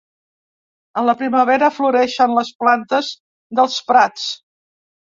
A 1.01 1.03
la 1.07 1.15
primavera 1.19 1.69
floreixen 1.77 2.35
les 2.39 2.51
plantes 2.65 3.13
dels 3.63 3.81
prats. 3.93 4.29